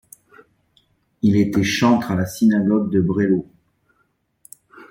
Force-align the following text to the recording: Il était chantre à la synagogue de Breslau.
Il 1.21 1.35
était 1.37 1.61
chantre 1.61 2.09
à 2.09 2.15
la 2.15 2.25
synagogue 2.25 2.89
de 2.89 3.01
Breslau. 3.01 3.47